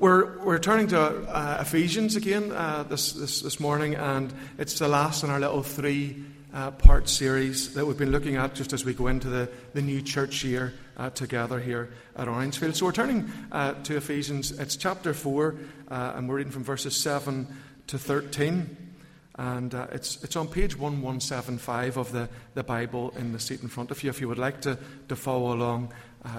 [0.00, 4.88] We're, we're turning to uh, Ephesians again uh, this, this, this morning, and it's the
[4.88, 8.82] last in our little three uh, part series that we've been looking at just as
[8.82, 12.76] we go into the, the new church year uh, together here at Orangefield.
[12.76, 15.54] So we're turning uh, to Ephesians, it's chapter 4,
[15.90, 17.46] uh, and we're reading from verses 7
[17.88, 18.94] to 13.
[19.34, 23.90] And it's, it's on page 1175 of the, the Bible in the seat in front
[23.90, 24.08] of you.
[24.08, 24.78] If you would like to,
[25.10, 25.92] to follow along,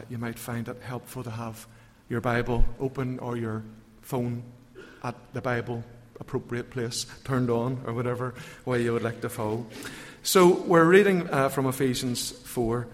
[0.09, 1.67] you might find it helpful to have
[2.11, 3.63] your Bible open or your
[4.01, 4.43] phone
[5.01, 5.81] at the Bible
[6.19, 9.65] appropriate place turned on or whatever way you would like to follow.
[10.21, 12.85] So we're reading uh, from Ephesians 4,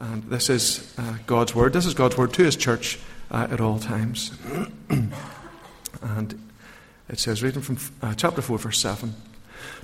[0.00, 1.72] and this is uh, God's Word.
[1.72, 2.98] This is God's Word to His church
[3.30, 4.36] uh, at all times.
[4.90, 6.50] and
[7.08, 9.14] it says, reading from uh, chapter 4, verse 7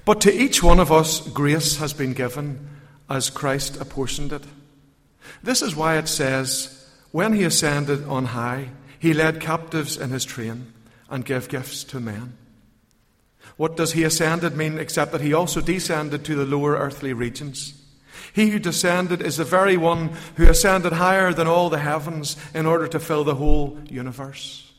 [0.04, 2.68] But to each one of us grace has been given
[3.08, 4.42] as Christ apportioned it.
[5.44, 6.79] This is why it says,
[7.12, 10.74] When He ascended on high, he led captives in his train
[11.08, 12.36] and gave gifts to men.
[13.56, 17.74] What does he ascended mean except that he also descended to the lower earthly regions?
[18.34, 22.66] He who descended is the very one who ascended higher than all the heavens in
[22.66, 24.70] order to fill the whole universe.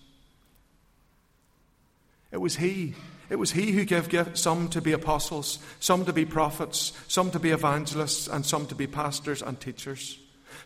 [2.31, 2.93] It was he.
[3.29, 7.31] It was he who gave gifts some to be apostles, some to be prophets, some
[7.31, 10.19] to be evangelists, and some to be pastors and teachers,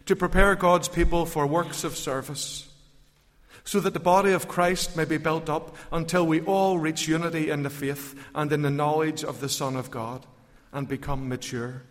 [0.06, 2.68] to prepare God's people for works of service
[3.66, 7.50] so that the body of Christ may be built up until we all reach unity
[7.50, 10.26] in the faith and in the knowledge of the Son of God
[10.72, 11.82] and become mature,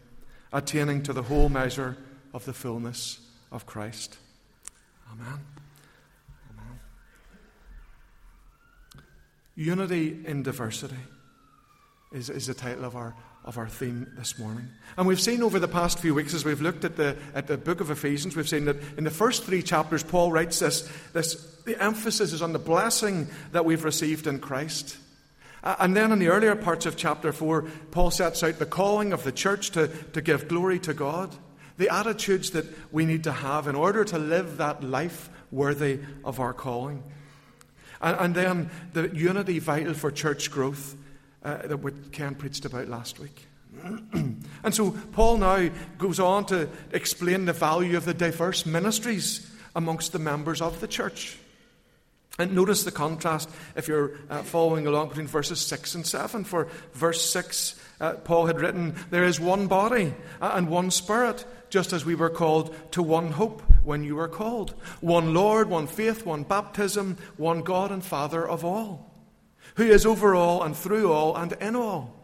[0.53, 1.97] attaining to the whole measure
[2.33, 3.19] of the fullness
[3.51, 4.17] of Christ.
[5.13, 5.41] Amen.
[6.53, 6.79] Amen.
[9.57, 10.95] Unity in diversity
[12.13, 14.69] is, is the title of our of our theme this morning.
[14.97, 17.59] And we've seen over the past few weeks, as we've looked at the, at the
[17.59, 21.35] book of Ephesians, we've seen that in the first three chapters, Paul writes this, this
[21.65, 24.97] the emphasis is on the blessing that we've received in Christ.
[25.63, 29.25] And then in the earlier parts of chapter 4, Paul sets out the calling of
[29.25, 31.35] the church to, to give glory to God,
[31.79, 36.39] the attitudes that we need to have in order to live that life worthy of
[36.39, 37.03] our calling.
[38.01, 40.97] And, and then the unity vital for church growth
[41.45, 43.47] uh, that Ken preached about last week.
[44.13, 45.69] and so Paul now
[45.99, 50.89] goes on to explain the value of the diverse ministries amongst the members of the
[50.89, 51.39] church.
[52.39, 56.43] And notice the contrast if you're uh, following along between verses 6 and 7.
[56.43, 61.45] For verse 6, uh, Paul had written, There is one body uh, and one spirit,
[61.71, 64.75] just as we were called to one hope when you were called.
[65.01, 69.14] One Lord, one faith, one baptism, one God and Father of all
[69.75, 72.15] who is over all and through all and in all.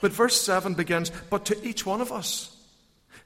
[0.00, 2.56] But verse 7 begins, But to each one of us,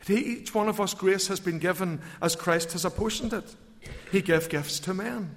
[0.06, 3.44] to each one of us, grace has been given as Christ has apportioned it.
[4.10, 5.36] He gave gifts to men.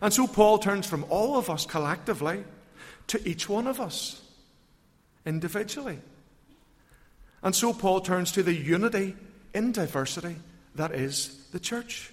[0.00, 2.44] And so Paul turns from all of us collectively
[3.08, 4.22] to each one of us
[5.26, 5.98] individually.
[7.42, 9.16] And so Paul turns to the unity
[9.54, 10.36] in diversity
[10.74, 12.12] that is the church.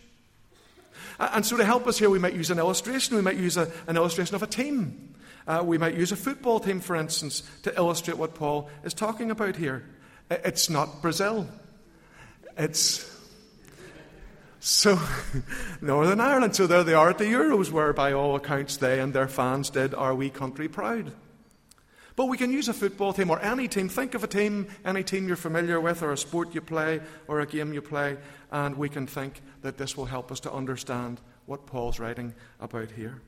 [1.19, 3.15] And so, to help us here, we might use an illustration.
[3.15, 5.15] We might use a, an illustration of a team.
[5.47, 9.31] Uh, we might use a football team, for instance, to illustrate what Paul is talking
[9.31, 9.83] about here.
[10.29, 11.47] It's not Brazil,
[12.57, 13.09] it's
[14.59, 14.99] so
[15.81, 16.55] Northern Ireland.
[16.55, 19.69] So there they are at the Euros, where by all accounts they and their fans
[19.69, 21.13] did our wee country proud.
[22.17, 23.87] But we can use a football team or any team.
[23.87, 27.41] Think of a team, any team you're familiar with, or a sport you play, or
[27.41, 28.17] a game you play,
[28.51, 32.89] and we can think that this will help us to understand what Paul's writing about
[32.89, 33.21] here.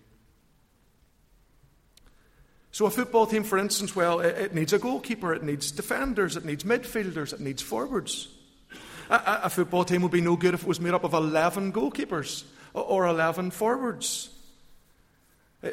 [2.71, 6.43] So, a football team, for instance, well, it, needs a goalkeeper, it needs defenders, it
[6.43, 8.27] needs midfielders, it needs forwards.
[9.11, 11.73] A, a football team would be no good if it was made up of 11
[11.73, 14.29] goalkeepers or 11 forwards.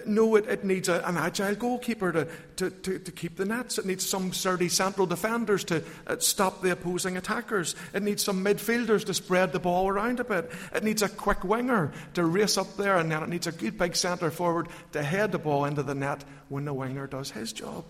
[0.05, 3.79] No, it, it needs a, an agile goalkeeper to, to, to, to, keep the nets.
[3.79, 7.77] It needs some sturdy central defenders to uh, stop the opposing attackers.
[7.95, 10.51] It needs some midfielders to spread the ball around a bit.
[10.75, 13.79] It needs a quick winger to race up there, and then it needs a good
[13.79, 17.53] big centre forward to head the ball into the net when the winger does his
[17.53, 17.85] job.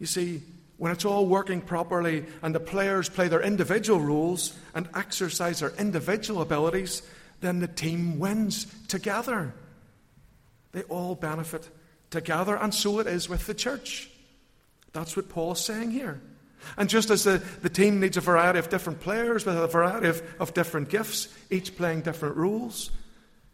[0.00, 0.42] You see,
[0.76, 5.72] when it's all working properly and the players play their individual roles and exercise their
[5.78, 7.02] individual abilities,
[7.40, 9.54] then the team wins together.
[10.78, 11.68] They all benefit
[12.08, 14.08] together, and so it is with the church.
[14.92, 16.20] That's what Paul is saying here.
[16.76, 20.06] And just as the, the team needs a variety of different players with a variety
[20.06, 22.92] of, of different gifts, each playing different roles,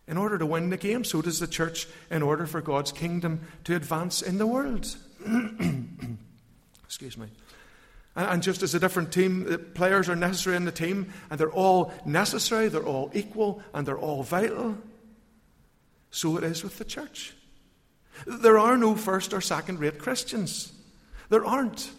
[0.06, 3.41] in order to win the game, so does the church in order for God's kingdom
[3.65, 4.94] to advance in the world.
[6.85, 7.29] Excuse me.
[8.17, 11.41] And, and just as a different team, the players are necessary in the team, and
[11.41, 14.76] they're all necessary, they're all equal, and they're all vital.
[16.14, 17.34] So it is with the church.
[18.25, 20.72] There are no first or second rate Christians.
[21.28, 21.90] There aren't.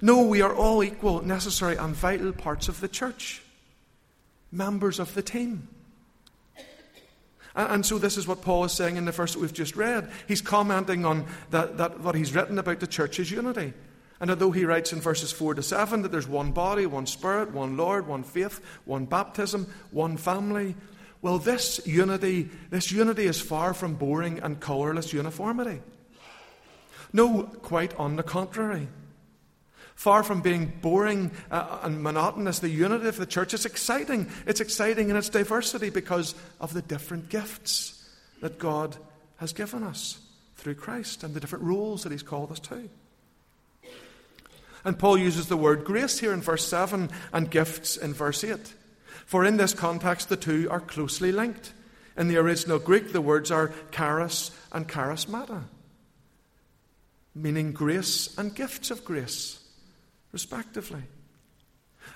[0.00, 3.40] No, we are all equal, necessary, and vital parts of the church,
[4.50, 5.68] members of the team.
[7.54, 10.10] And, so, this is what Paul is saying in the verse that we've just read.
[10.26, 13.74] He's commenting on that, that, what he's written about the church's unity.
[14.20, 17.52] And although he writes in verses 4 to 7 that there's one body, one spirit,
[17.52, 20.74] one Lord, one faith, one baptism, one family,
[21.22, 25.80] well, this unity, this unity is far from boring and colourless uniformity.
[27.12, 28.88] No, quite on the contrary.
[29.94, 34.28] Far from being boring uh, and monotonous, the unity of the church is exciting.
[34.46, 38.10] It's exciting in its diversity because of the different gifts
[38.40, 38.96] that God
[39.36, 40.18] has given us
[40.56, 42.88] through Christ and the different roles that He's called us to.
[44.84, 48.74] And Paul uses the word grace here in verse 7 and gifts in verse 8.
[49.32, 51.72] For in this context, the two are closely linked.
[52.18, 55.62] In the original Greek, the words are charis and charismata,
[57.34, 59.58] meaning grace and gifts of grace
[60.32, 61.04] respectively.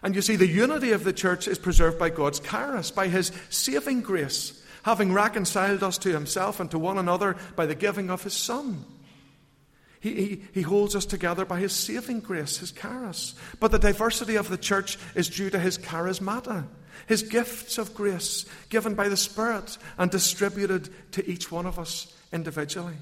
[0.02, 3.32] And you see, the unity of the church is preserved by God's charis, by His
[3.48, 8.24] saving grace, having reconciled us to Himself and to one another by the giving of
[8.24, 8.84] His Son.
[10.00, 13.34] He, he, he, holds us together by his saving grace, his charis.
[13.58, 16.66] But the diversity of the church is due to his charismata,
[17.06, 22.12] his gifts of grace given by the Spirit and distributed to each one of us
[22.32, 22.96] individually.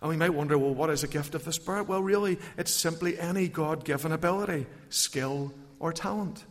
[0.00, 1.88] And we might wonder, well, what is a gift of the Spirit?
[1.88, 6.44] Well, really, it's simply any God given ability, skill, or talent.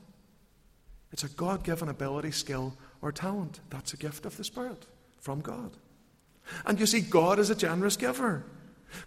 [1.12, 3.59] It's a God given ability, skill, or talent.
[3.69, 4.86] That's a gift of the Spirit
[5.19, 5.71] from God.
[6.65, 8.44] And you see, God is a generous giver.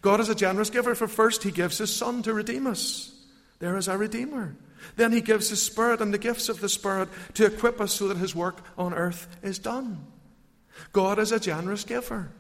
[0.02, 3.14] God is a generous giver, for first, He gives His Son to redeem us.
[3.58, 4.56] There is our Redeemer.
[4.96, 8.08] Then He gives His Spirit and the gifts of the Spirit to equip us so
[8.08, 10.06] that His work on earth is done.
[10.92, 12.30] God is a generous giver.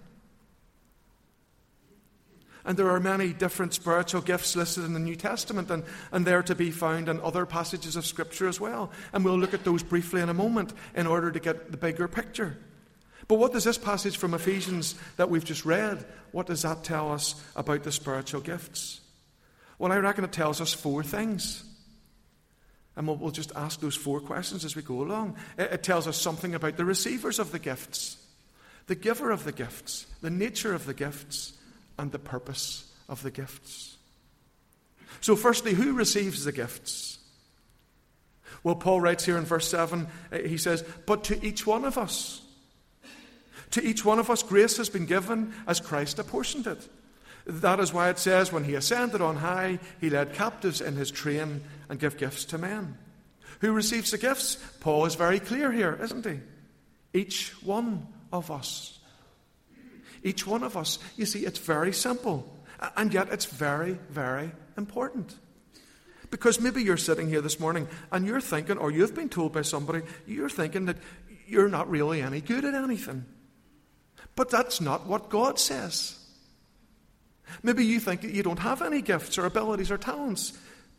[2.64, 6.42] And there are many different spiritual gifts listed in the New Testament, and, and they're
[6.42, 8.90] to be found in other passages of Scripture as well.
[9.12, 12.08] And we'll look at those briefly in a moment in order to get the bigger
[12.08, 12.58] picture.
[13.26, 17.12] But what does this passage from Ephesians that we've just read, what does that tell
[17.12, 19.00] us about the spiritual gifts?
[19.78, 21.64] Well, I reckon it tells us four things.
[22.98, 25.36] And we'll, we'll just ask those four questions as we go along.
[25.56, 28.16] It, it tells us something about the receivers of the gifts,
[28.88, 31.52] the giver of the gifts, the nature of the gifts,
[31.96, 33.96] and the purpose of the gifts.
[35.20, 37.20] So, firstly, who receives the gifts?
[38.64, 41.96] Well, Paul writes here in verse 7, uh, he says, But to each one of
[41.96, 42.42] us,
[43.70, 46.88] to each one of us, grace has been given as Christ apportioned it.
[47.48, 51.10] That is why it says, When he ascended on high, he led captives in his
[51.10, 52.98] train and gave gifts to men.
[53.60, 54.56] Who receives the gifts?
[54.80, 56.40] Paul is very clear here, isn't he?
[57.14, 58.98] Each one of us.
[60.22, 60.98] Each one of us.
[61.16, 62.54] You see, it's very simple,
[62.96, 65.34] and yet it's very, very important.
[66.30, 69.62] Because maybe you're sitting here this morning and you're thinking, or you've been told by
[69.62, 70.98] somebody, you're thinking that
[71.46, 73.24] you're not really any good at anything.
[74.36, 76.17] But that's not what God says.
[77.62, 80.52] Maybe you think that you don't have any gifts or abilities or talents,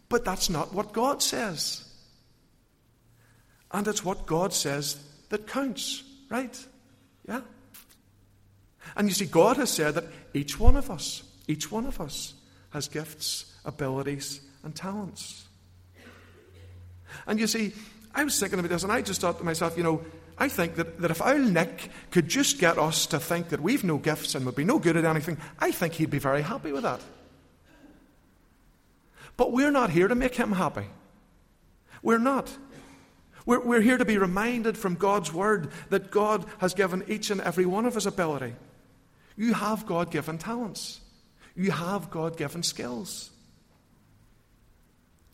[0.10, 1.84] but that's not what God says.
[3.72, 6.66] And it's what God says that counts, right?
[7.28, 7.42] Yeah?
[8.96, 12.34] And you see, God has said that each one of us, each one of us,
[12.72, 15.48] has gifts, abilities, and talents.
[17.28, 17.74] And you see,
[18.14, 20.02] I was thinking about this, and I just thought to myself, you know,
[20.40, 23.84] I think that, that if Old Nick could just get us to think that we've
[23.84, 26.72] no gifts and would be no good at anything, I think he'd be very happy
[26.72, 27.02] with that.
[29.36, 30.86] But we're not here to make him happy.
[32.02, 32.50] We're not.
[33.46, 37.42] We're, we're here to be reminded from God's word that God has given each and
[37.42, 38.56] every one of us ability.
[39.36, 41.02] You have God given talents,
[41.56, 43.32] you have God given skills.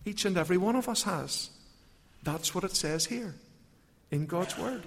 [0.07, 1.50] Each and every one of us has.
[2.21, 3.33] That's what it says here
[4.12, 4.83] in God's Word.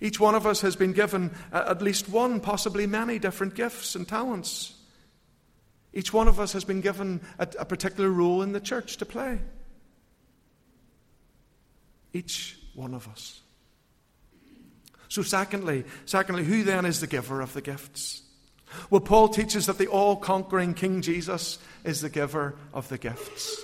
[0.00, 3.94] Each one of us has been given uh, at least one, possibly many different gifts
[3.94, 4.74] and talents.
[5.92, 9.06] Each one of us has been given a, a particular role in the church to
[9.06, 9.40] play.
[12.12, 13.40] Each one of us.
[15.08, 18.22] So, secondly, secondly, who then is the giver of the gifts?
[18.90, 23.62] Well, Paul teaches that the all conquering King Jesus is the giver of the gifts.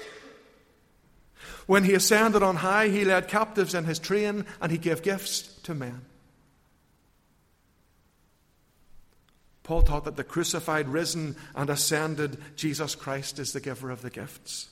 [1.67, 5.43] When he ascended on high, he led captives in his train and he gave gifts
[5.63, 6.03] to men.
[9.65, 14.11] Paul taught that the crucified, risen, and ascended Jesus Christ is the giver of the
[14.11, 14.69] gifts.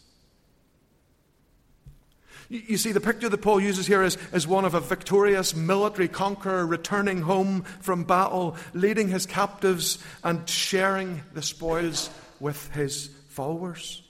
[2.51, 6.09] You see, the picture that Paul uses here is, is one of a victorious military
[6.09, 14.03] conqueror returning home from battle, leading his captives and sharing the spoils with his followers.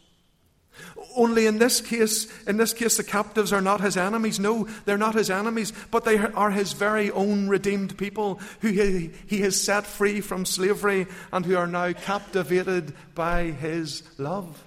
[1.16, 4.40] Only in this case, in this case, the captives are not his enemies.
[4.40, 9.10] No, they're not his enemies, but they are his very own redeemed people who he,
[9.26, 14.64] he has set free from slavery and who are now captivated by his love.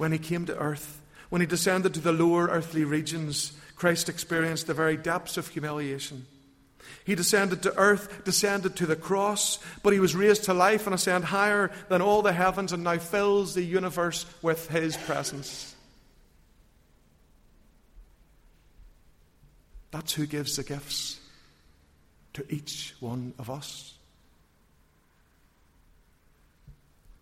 [0.00, 4.66] when he came to earth, when he descended to the lower earthly regions, Christ experienced
[4.66, 6.24] the very depths of humiliation.
[7.04, 10.94] He descended to earth, descended to the cross, but he was raised to life and
[10.94, 15.74] ascended higher than all the heavens and now fills the universe with his presence.
[19.90, 21.18] That's who gives the gifts
[22.34, 23.94] to each one of us.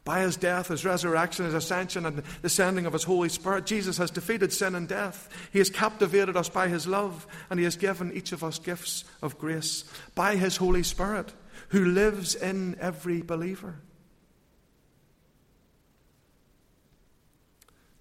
[0.09, 3.99] By his death, his resurrection, his ascension, and the sending of his Holy Spirit, Jesus
[3.99, 5.29] has defeated sin and death.
[5.53, 9.05] He has captivated us by his love, and he has given each of us gifts
[9.21, 9.85] of grace
[10.15, 11.35] by his Holy Spirit,
[11.69, 13.81] who lives in every believer.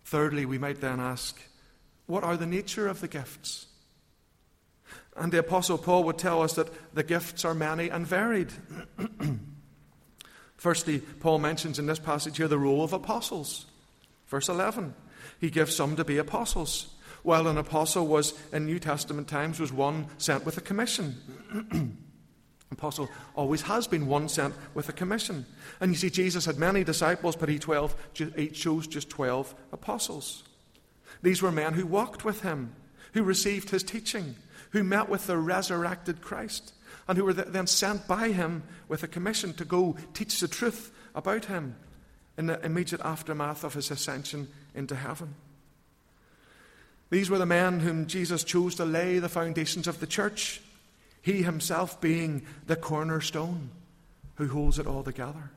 [0.05, 1.37] Thirdly, we might then ask,
[2.05, 3.65] what are the nature of the gifts?
[5.17, 8.53] And the Apostle Paul would tell us that the gifts are many and varied.
[10.57, 13.67] Firstly, Paul mentions in this passage here the role of apostles.
[14.27, 14.93] Verse 11,
[15.39, 16.93] he gives some to be apostles.
[17.23, 21.15] While an apostle was, in New Testament times, was one sent with a commission.
[22.71, 25.45] apostle always has been one sent with a commission.
[25.79, 27.95] And you see, Jesus had many disciples, but he, 12,
[28.35, 30.43] he chose just 12 apostles.
[31.21, 32.75] These were men who walked with him,
[33.13, 34.35] who received his teaching,
[34.71, 36.73] who met with the resurrected Christ
[37.07, 40.91] and who were then sent by him with a commission to go teach the truth
[41.15, 41.75] about him
[42.37, 45.35] in the immediate aftermath of his ascension into heaven.
[47.09, 50.61] These were the men whom Jesus chose to lay the foundations of the church,
[51.21, 53.69] he himself being the cornerstone
[54.35, 55.51] who holds it all together.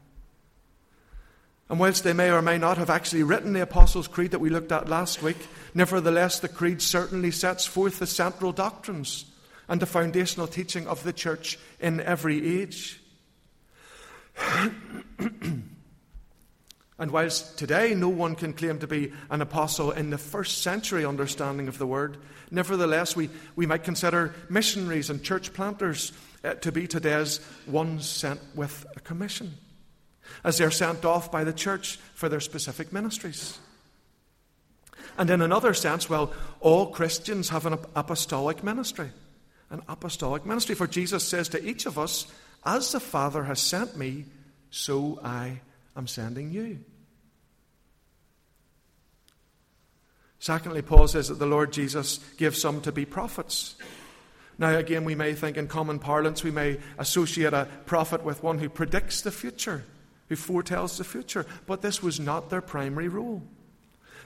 [1.68, 4.50] And whilst they may or may not have actually written the Apostles' Creed that we
[4.50, 5.36] looked at last week,
[5.74, 9.29] nevertheless the Creed certainly sets forth the central doctrines
[9.70, 13.00] and the foundational teaching of the church in every age.
[16.98, 21.04] and whilst today no one can claim to be an apostle in the first century
[21.04, 22.16] understanding of the word,
[22.50, 26.10] nevertheless we, we might consider missionaries and church planters
[26.42, 29.54] uh, to be today's ones sent with a commission,
[30.42, 33.60] as they're sent off by the church for their specific ministries.
[35.16, 39.10] And in another sense, well, all Christians have an apostolic ministry
[39.70, 40.74] an apostolic ministry.
[40.74, 42.26] For Jesus says to each of us,
[42.64, 44.26] As the Father has sent me,
[44.70, 45.60] so I
[45.96, 46.80] am sending you.
[50.38, 53.76] Secondly, Paul says that the Lord Jesus gives some to be prophets.
[54.58, 58.58] Now, again, we may think in common parlance, we may associate a prophet with one
[58.58, 59.84] who predicts the future,
[60.28, 63.42] who foretells the future, but this was not their primary role.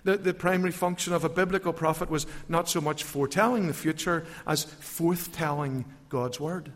[0.04, 4.26] The, the primary function of a biblical prophet was not so much foretelling the future
[4.46, 6.73] as forthtelling God's word.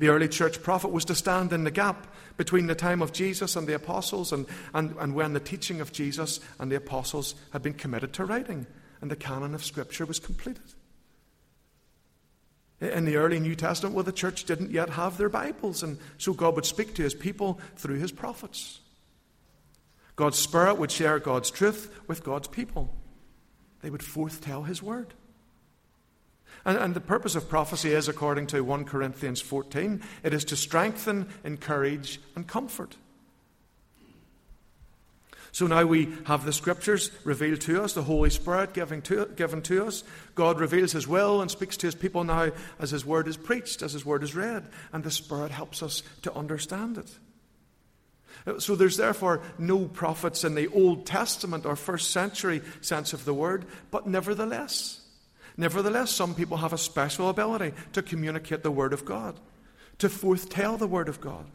[0.00, 2.06] The early church prophet was to stand in the gap
[2.36, 5.92] between the time of Jesus and the apostles and, and, and when the teaching of
[5.92, 8.66] Jesus and the apostles had been committed to writing
[9.00, 10.74] and the canon of Scripture was completed.
[12.80, 16.32] In the early New Testament, well, the church didn't yet have their Bibles, and so
[16.32, 18.80] God would speak to his people through his prophets.
[20.20, 22.94] God's Spirit would share God's truth with God's people.
[23.80, 25.14] They would forth-tell His word.
[26.66, 30.56] And, and, the purpose of prophecy is, according to 1 Corinthians 14, it is to
[30.56, 32.96] strengthen, encourage, and comfort.
[35.52, 39.62] So now we have the Scriptures revealed to us, the Holy Spirit given to, given
[39.62, 40.04] to us.
[40.34, 43.80] God reveals His will and speaks to His people now as His Word is preached,
[43.80, 47.10] as His Word is read, and the Spirit helps us to understand it.
[48.46, 53.24] Uh, so there's therefore no prophets in the Old Testament or first century sense of
[53.24, 55.00] the word, but nevertheless,
[55.56, 59.38] nevertheless, some people have a special ability to communicate the word of God,
[59.98, 61.46] to forthtell the word of God,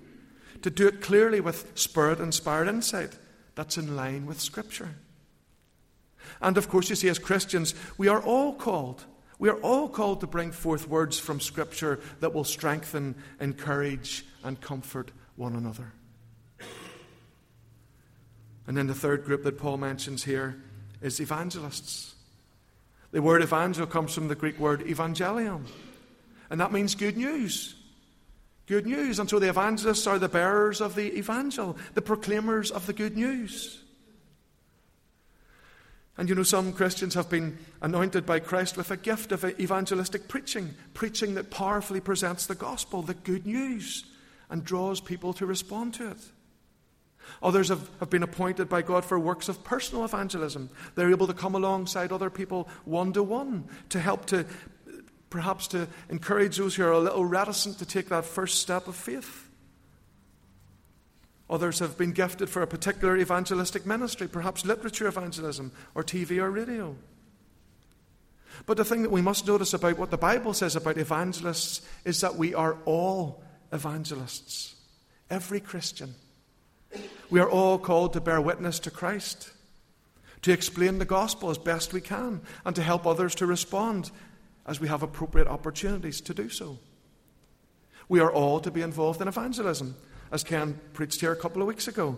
[0.62, 3.18] to do it clearly with spirit inspired insight
[3.56, 4.96] that's in line with Scripture.
[6.42, 9.06] And of course, you see, as Christians, we are all called.
[9.40, 14.60] We are all called to bring forth words from Scripture that will strengthen, encourage, and
[14.60, 15.94] comfort one another.
[18.68, 20.62] And then the third group that Paul mentions here
[21.02, 22.16] is evangelists.
[23.12, 25.66] The word evangel comes from the Greek word evangelion,
[26.50, 27.76] and that means good news.
[28.68, 29.20] good news.
[29.20, 33.16] And so the evangelists are the bearers of the evangel, the proclaimers of the good
[33.16, 33.82] news.
[36.18, 40.30] And you know, some Christians have been anointed by Christ with a gift of evangelistic
[40.30, 44.06] preaching, preaching that powerfully presents the gospel, the good news,
[44.50, 46.18] and draws people to respond to it.
[47.42, 50.70] Others have, have been appointed by God for works of personal evangelism.
[50.96, 54.46] They're able to come alongside other people one to one to help to
[55.30, 58.96] perhaps to encourage those who are a little reticent to take that first step of
[58.96, 59.50] faith.
[61.50, 66.50] Others have been gifted for a particular evangelistic ministry, perhaps literature evangelism or TV or
[66.50, 66.96] radio.
[68.66, 72.22] But the thing that we must notice about what the Bible says about evangelists is
[72.22, 74.76] that we are all evangelists.
[75.30, 76.16] Every Christian.
[77.30, 79.52] We are all called to bear witness to Christ,
[80.44, 84.12] to explain the gospel as best we can, and to help others to respond
[84.66, 86.80] as we have appropriate opportunities to do so.
[88.08, 89.96] We are all to be involved in evangelism
[90.32, 92.18] as Ken preached here a couple of weeks ago.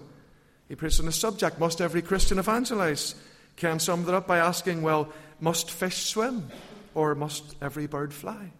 [0.67, 3.15] He preached on the subject Must every Christian evangelize?
[3.55, 6.49] Ken summed it up by asking, Well, must fish swim?
[6.93, 8.51] Or must every bird fly?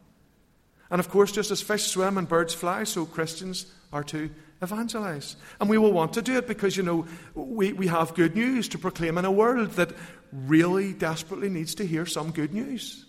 [0.90, 4.30] And of course, just as fish swim and birds fly, so Christians are to
[4.62, 5.36] evangelize.
[5.60, 8.68] And we will want to do it because, you know, we, we have good news
[8.70, 9.92] to proclaim in a world that
[10.32, 13.06] really desperately needs to hear some good news.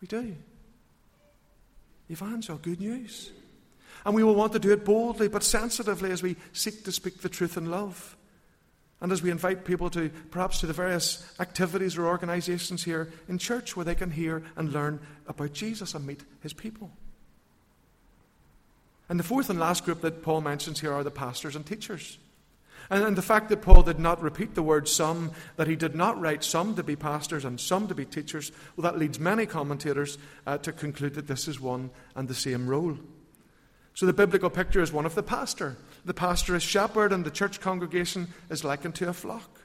[0.00, 0.34] We do.
[2.10, 3.30] Evangel, good news.
[4.04, 7.20] And we will want to do it boldly but sensitively as we seek to speak
[7.20, 8.16] the truth in love.
[9.00, 13.38] And as we invite people to perhaps to the various activities or organizations here in
[13.38, 16.90] church where they can hear and learn about Jesus and meet his people.
[19.08, 22.18] And the fourth and last group that Paul mentions here are the pastors and teachers.
[22.90, 25.94] And, and the fact that Paul did not repeat the word some, that he did
[25.94, 29.46] not write some to be pastors and some to be teachers, well, that leads many
[29.46, 32.98] commentators uh, to conclude that this is one and the same role.
[33.94, 35.76] So the biblical picture is one of the pastor.
[36.04, 39.60] The pastor is shepherd, and the church congregation is likened to a flock.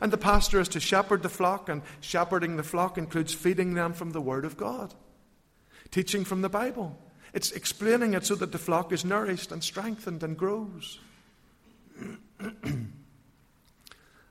[0.00, 3.92] And the pastor is to shepherd the flock, and shepherding the flock includes feeding them
[3.92, 4.94] from the Word of God,
[5.90, 6.96] teaching from the Bible.
[7.32, 10.98] It's explaining it so that the flock is nourished and strengthened and grows.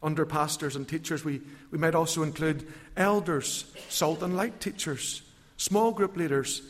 [0.04, 5.22] Under pastors and teachers, we, we might also include elders, salt and light teachers,
[5.58, 6.62] small group leaders,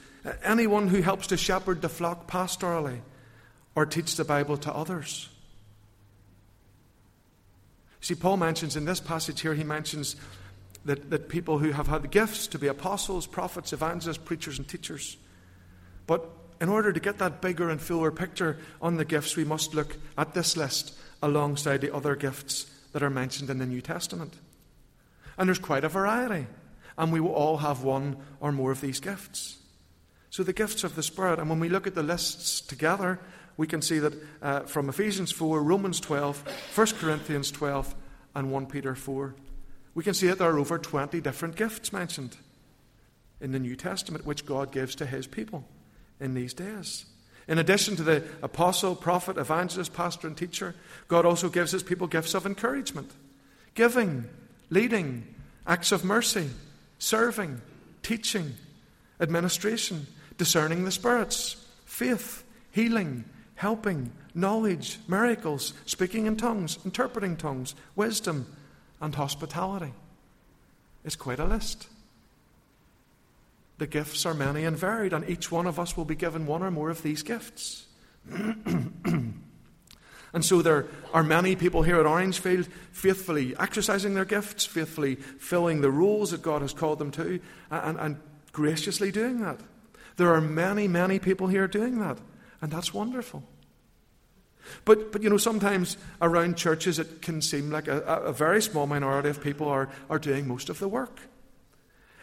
[0.43, 2.99] anyone who helps to shepherd the flock pastorally
[3.75, 5.29] or teach the Bible to others.
[8.01, 10.15] See, Paul mentions in this passage here, he mentions
[10.85, 14.67] that, that people who have had the gifts to be apostles, prophets, evangelists, preachers, and
[14.67, 15.17] teachers.
[16.07, 16.29] But
[16.61, 19.97] in order to get that bigger and fuller picture on the gifts, we must look
[20.17, 24.35] at this list alongside the other gifts that are mentioned in the New Testament.
[25.37, 26.45] And there's quite a variety,
[26.97, 29.57] and we will all have one or more of these gifts.
[30.29, 33.19] So, the gifts of the Spirit, and when we look at the lists together,
[33.57, 37.95] we can see that uh, from Ephesians 4, Romans 12, 1 Corinthians 12,
[38.35, 39.35] and 1 Peter 4,
[39.93, 42.37] we can see that there are over 20 different gifts mentioned
[43.41, 45.65] in the New Testament which God gives to his people
[46.21, 47.05] in these days.
[47.47, 50.75] In addition to the apostle, prophet, evangelist, pastor, and teacher,
[51.07, 53.11] God also gives his people gifts of encouragement,
[53.73, 54.29] giving,
[54.69, 55.25] leading,
[55.67, 56.49] acts of mercy,
[56.99, 57.61] serving,
[58.03, 58.53] teaching,
[59.19, 60.07] administration,
[60.37, 68.45] discerning the spirits, faith, healing, helping, knowledge, miracles, speaking in tongues, interpreting tongues, wisdom,
[69.01, 69.93] and hospitality.
[71.03, 71.87] It's quite a list.
[73.81, 76.61] The gifts are many and varied, and each one of us will be given one
[76.61, 77.87] or more of these gifts.
[78.31, 79.33] and
[80.39, 85.89] so there are many people here at Orangefield faithfully exercising their gifts, faithfully filling the
[85.89, 87.39] roles that God has called them to,
[87.71, 88.19] and, and
[88.51, 89.59] graciously doing that.
[90.15, 92.19] There are many, many people here doing that,
[92.61, 93.41] and that's wonderful.
[94.85, 98.85] But, but you know, sometimes around churches it can seem like a, a very small
[98.85, 101.19] minority of people are, are doing most of the work.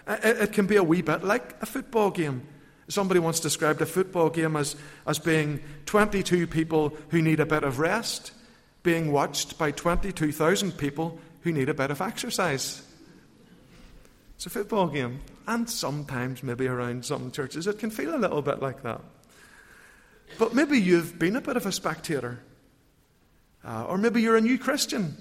[0.08, 2.42] It, can be a wee bit like a football game.
[2.88, 4.74] Somebody once described a football game as,
[5.06, 8.32] as being 22 people who need a bit of rest,
[8.82, 12.82] being watched by 22,000 people who need a bit of exercise.
[14.36, 15.20] It's a football game.
[15.46, 19.02] And sometimes, maybe around some churches, it can feel a little bit like that.
[20.38, 22.38] But maybe you've been a bit of a spectator.
[23.62, 25.16] Uh, or maybe you're a new Christian.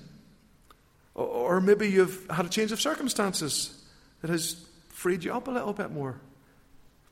[1.14, 3.84] Or, or maybe you've had a change of circumstances
[4.22, 4.66] that has
[4.98, 6.20] freed you up a little bit more.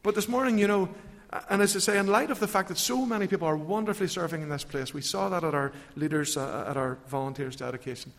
[0.03, 0.89] But this morning, you know,
[1.49, 4.07] and as I say, in light of the fact that so many people are wonderfully
[4.07, 8.11] serving in this place, we saw that at our leaders, uh, at our volunteers' dedication.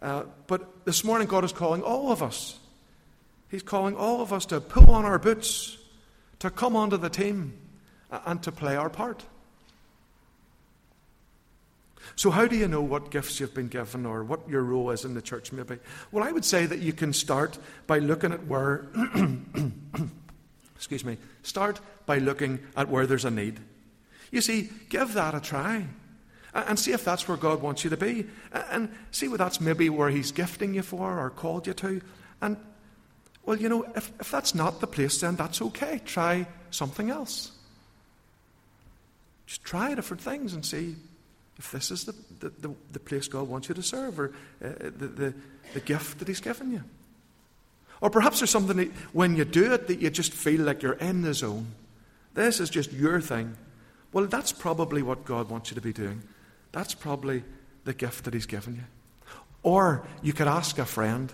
[0.00, 2.58] Uh, but this morning, God is calling all of us
[3.52, 5.76] He's calling all of us to pull on our boots,
[6.38, 7.52] to come onto the team
[8.10, 9.26] and to play our part.
[12.16, 15.04] So, how do you know what gifts you've been given or what your role is
[15.04, 15.78] in the church, maybe?
[16.10, 18.86] Well, I would say that you can start by looking at where,
[20.76, 23.60] excuse me, start by looking at where there's a need.
[24.30, 25.86] You see, give that a try
[26.54, 28.26] and see if that's where God wants you to be.
[28.52, 32.00] And see what that's maybe where He's gifting you for or called you to.
[32.40, 32.56] And,
[33.44, 36.00] well, you know, if, if that's not the place, then that's okay.
[36.04, 37.52] Try something else.
[39.46, 40.96] Just try different things and see
[41.58, 44.32] if this is the, the, the, the place God wants you to serve or
[44.64, 45.34] uh, the, the,
[45.74, 46.82] the gift that He's given you.
[48.00, 50.94] Or perhaps there's something that when you do it that you just feel like you're
[50.94, 51.68] in the zone.
[52.34, 53.56] This is just your thing.
[54.12, 56.22] Well, that's probably what God wants you to be doing.
[56.72, 57.44] That's probably
[57.84, 58.84] the gift that He's given you.
[59.62, 61.32] Or you could ask a friend.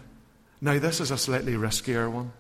[0.61, 2.33] Now, this is a slightly riskier one.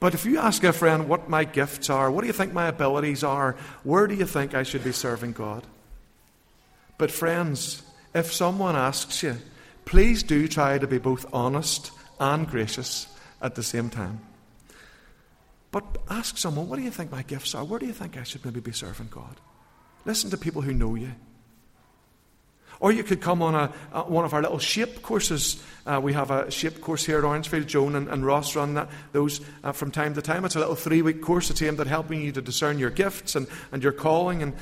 [0.00, 2.66] But if you ask a friend what my gifts are, what do you think my
[2.66, 5.64] abilities are, where do you think I should be serving God?
[7.02, 7.82] But, friends,
[8.14, 9.36] if someone asks you,
[9.84, 13.08] please do try to be both honest and gracious
[13.40, 14.20] at the same time.
[15.72, 17.64] But ask someone, what do you think my gifts are?
[17.64, 19.40] Where do you think I should maybe be serving God?
[20.04, 21.10] Listen to people who know you.
[22.78, 25.60] Or you could come on a, a one of our little shape courses.
[25.84, 27.66] Uh, we have a shape course here at Orangefield.
[27.66, 30.44] Joan and, and Ross run that, those uh, from time to time.
[30.44, 33.34] It's a little three week course that's aimed at helping you to discern your gifts
[33.34, 34.42] and, and your calling.
[34.42, 34.54] And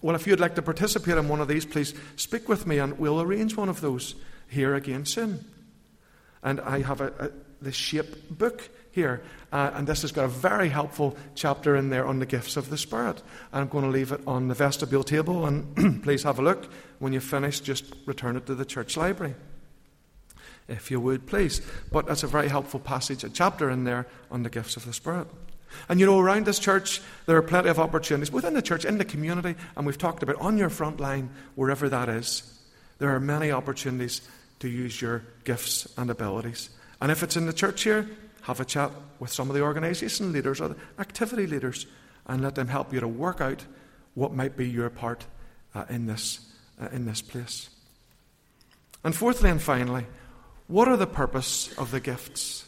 [0.00, 2.98] well, if you'd like to participate in one of these, please speak with me and
[2.98, 4.14] we'll arrange one of those
[4.48, 5.44] here again soon.
[6.42, 7.30] And I have a, a
[7.60, 9.22] the shape book here.
[9.52, 12.70] Uh, and this has got a very helpful chapter in there on the gifts of
[12.70, 13.22] the Spirit.
[13.52, 16.70] I'm going to leave it on the vestibule table, and please have a look.
[16.98, 19.34] When you finish, just return it to the church library.
[20.68, 21.62] If you would, please.
[21.90, 24.92] But that's a very helpful passage, a chapter in there on the gifts of the
[24.92, 25.28] Spirit.
[25.88, 28.98] And you know, around this church, there are plenty of opportunities within the church, in
[28.98, 32.58] the community, and we've talked about on your front line, wherever that is,
[32.98, 34.22] there are many opportunities
[34.60, 36.70] to use your gifts and abilities.
[37.00, 38.08] And if it's in the church here,
[38.42, 41.86] have a chat with some of the organisation leaders or the activity leaders
[42.26, 43.64] and let them help you to work out
[44.14, 45.26] what might be your part
[45.74, 46.40] uh, in, this,
[46.80, 47.70] uh, in this place.
[49.04, 50.06] And fourthly and finally,
[50.66, 52.66] what are the purpose of the gifts?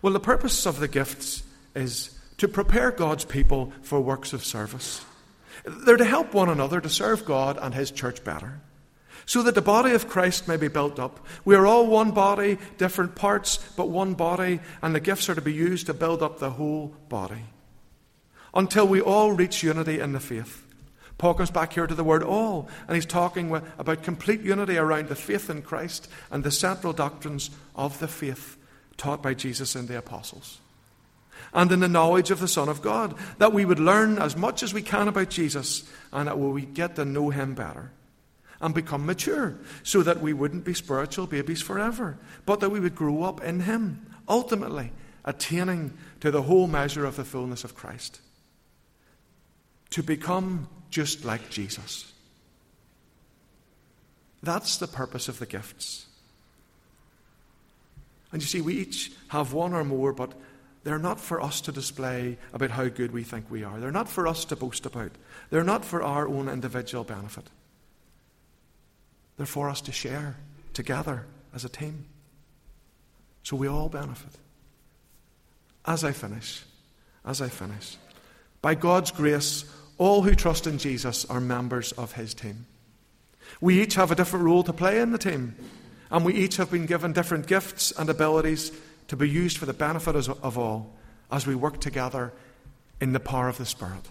[0.00, 1.42] Well, the purpose of the gifts
[1.74, 5.04] is to prepare God's people for works of service.
[5.64, 8.60] They're to help one another to serve God and His church better
[9.26, 11.26] so that the body of Christ may be built up.
[11.44, 15.40] We are all one body, different parts, but one body, and the gifts are to
[15.40, 17.44] be used to build up the whole body
[18.52, 20.60] until we all reach unity in the faith.
[21.16, 25.08] Paul comes back here to the word all, and he's talking about complete unity around
[25.08, 28.56] the faith in Christ and the central doctrines of the faith
[28.96, 30.58] taught by Jesus and the apostles.
[31.52, 34.62] And in the knowledge of the Son of God, that we would learn as much
[34.62, 37.92] as we can about Jesus and that we get to know him better
[38.60, 42.16] and become mature so that we wouldn't be spiritual babies forever,
[42.46, 44.90] but that we would grow up in Him, ultimately
[45.24, 48.20] attaining to the whole measure of the fullness of Christ.
[49.90, 52.10] To become just like Jesus.
[54.42, 56.06] That's the purpose of the gifts.
[58.32, 60.32] And you see, we each have one or more, but
[60.84, 63.80] they're not for us to display about how good we think we are.
[63.80, 65.12] They're not for us to boast about.
[65.48, 67.44] They're not for our own individual benefit.
[69.36, 70.36] They're for us to share
[70.74, 72.04] together as a team.
[73.42, 74.32] So we all benefit.
[75.86, 76.62] As I finish,
[77.24, 77.96] as I finish,
[78.60, 79.64] by God's grace,
[79.96, 82.66] all who trust in Jesus are members of his team.
[83.60, 85.54] We each have a different role to play in the team,
[86.10, 88.72] and we each have been given different gifts and abilities
[89.08, 90.92] to be used for the benefit of all
[91.30, 92.32] as we work together
[93.00, 94.08] in the power of the Spirit.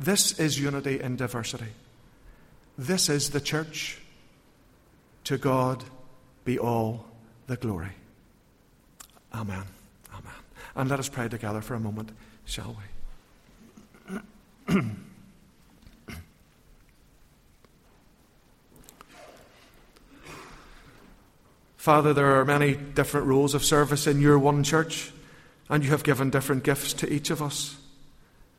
[0.00, 1.72] This is unity in diversity.
[2.76, 3.98] This is the church.
[5.24, 5.84] To God
[6.44, 7.06] be all
[7.46, 7.92] the glory.
[9.32, 9.62] Amen.
[10.12, 10.32] Amen.
[10.74, 12.10] And let us pray together for a moment,
[12.44, 12.76] shall
[14.68, 14.80] we?
[21.82, 25.10] Father, there are many different roles of service in your one church,
[25.68, 27.76] and you have given different gifts to each of us.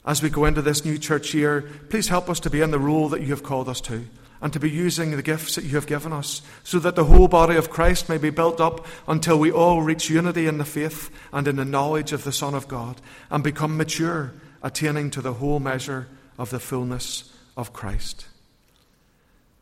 [0.06, 2.80] As we go into this new church year, please help us to be in the
[2.80, 4.08] role that you have called us to
[4.42, 7.30] and to be using the gifts that you have given us so that the whole
[7.30, 11.10] body of Christ may be built up until we all reach unity in the faith
[11.32, 13.00] and in the knowledge of the Son of God
[13.32, 18.26] and become mature, attaining to the whole measure of the fullness of Christ.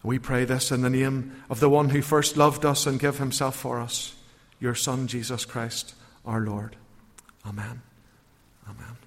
[0.03, 3.17] We pray this in the name of the one who first loved us and gave
[3.17, 4.15] himself for us,
[4.59, 5.93] your Son, Jesus Christ,
[6.25, 6.75] our Lord.
[7.45, 7.81] Amen.
[8.67, 9.00] Amen.